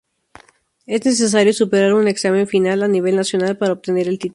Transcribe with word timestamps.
Es 0.87 1.05
necesario 1.05 1.53
superar 1.53 1.93
un 1.93 2.07
examen 2.07 2.47
final 2.47 2.81
a 2.81 2.87
nivel 2.87 3.15
nacional 3.15 3.55
para 3.59 3.73
obtener 3.73 4.07
el 4.07 4.17
título. 4.17 4.29